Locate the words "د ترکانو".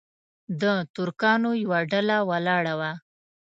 0.61-1.51